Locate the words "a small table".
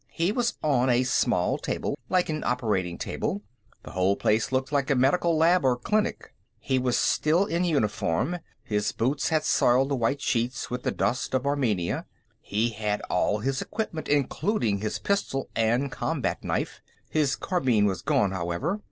0.89-1.95